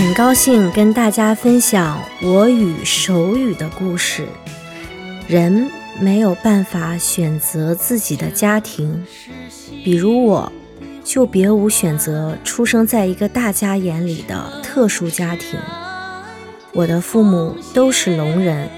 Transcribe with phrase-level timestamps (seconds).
[0.00, 4.26] 很高兴跟大家分享我与手语的故事。
[5.28, 9.04] 人没有办法选择自己的家庭，
[9.84, 10.50] 比如我，
[11.04, 15.60] 就别无选择，出生在一个大家眼里的特殊家庭。
[16.72, 18.70] 我的父母都是聋人，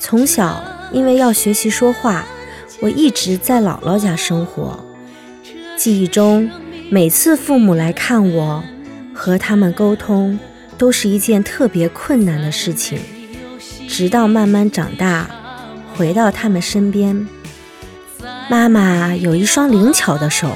[0.00, 2.24] 从小因为要学习说话，
[2.80, 4.82] 我一直在姥姥家生活。
[5.76, 6.50] 记忆中，
[6.88, 8.64] 每次父母来看我，
[9.18, 10.38] 和他们沟通
[10.78, 13.00] 都是一件特别困难的事情。
[13.88, 15.28] 直到慢慢长大，
[15.96, 17.26] 回到他们身边，
[18.48, 20.52] 妈妈有一双灵巧的手，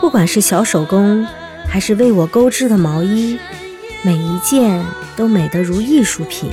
[0.00, 1.24] 不管是小手工，
[1.68, 3.38] 还是为我钩织的毛衣，
[4.02, 6.50] 每一件都美得如艺术品。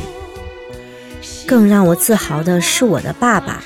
[1.48, 3.64] 更让我自豪的是我的爸爸，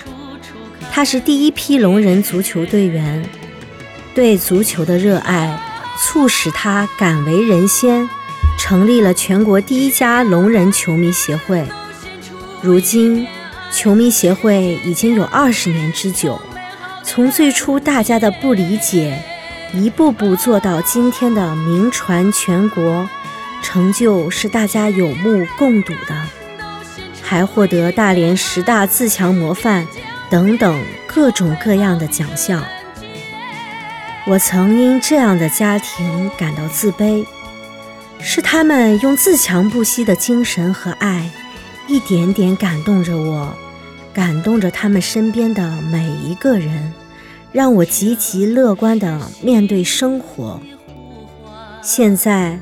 [0.89, 3.27] 他是第一批聋人足球队员。
[4.15, 5.68] 对足球的热爱，
[6.01, 8.09] 促使他敢为人先，
[8.57, 11.67] 成立了全国第一家聋人球迷协会。
[12.61, 13.27] 如今，
[13.71, 16.41] 球迷协会已经有二十年之久，
[17.03, 19.21] 从最初大家的不理解，
[19.73, 23.07] 一步步做到今天的名传全国，
[23.61, 26.15] 成就是大家有目共睹的，
[27.21, 29.85] 还获得大连十大自强模范
[30.29, 32.63] 等等各种各样的奖项。
[34.27, 37.25] 我曾因这样的家庭感到自卑，
[38.19, 41.29] 是他们用自强不息的精神和爱，
[41.87, 43.51] 一点点感动着我，
[44.13, 46.93] 感动着他们身边的每一个人，
[47.51, 50.59] 让我积极乐观地面对生活。
[51.81, 52.59] 现在，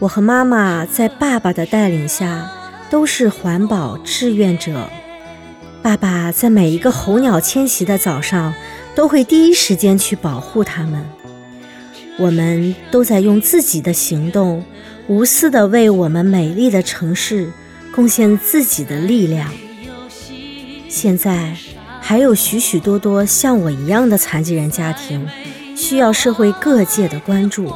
[0.00, 2.50] 我和妈妈在爸爸的带领下，
[2.90, 4.90] 都是环保志愿者。
[5.82, 8.52] 爸爸在每一个候鸟迁徙的早上。
[8.96, 11.04] 都会第一时间去保护他们。
[12.18, 14.64] 我们都在用自己的行动，
[15.06, 17.52] 无私地为我们美丽的城市
[17.94, 19.52] 贡献自己的力量。
[20.88, 21.54] 现在
[22.00, 25.28] 还有许许多多像我一样的残疾人家庭，
[25.76, 27.70] 需要社会各界的关注。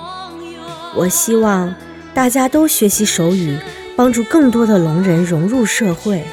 [0.96, 1.74] 我希望
[2.14, 3.58] 大家都学习手语，
[3.94, 6.24] 帮助更多的聋人融入社会。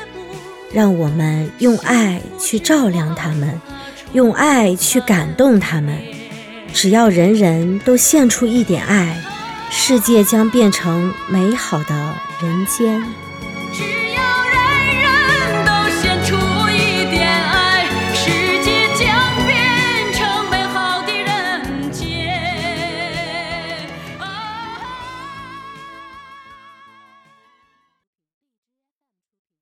[0.74, 3.60] 让我们用爱去照亮他们。
[4.14, 5.98] 用爱去感动他们，
[6.74, 9.22] 只要人人都献出一点爱，
[9.70, 13.04] 世界将变成美好的人间。